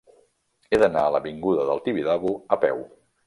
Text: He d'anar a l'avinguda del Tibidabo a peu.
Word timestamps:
He 0.71 0.79
d'anar 0.83 1.03
a 1.09 1.11
l'avinguda 1.17 1.67
del 1.69 1.83
Tibidabo 1.89 2.35
a 2.57 2.61
peu. 2.67 2.83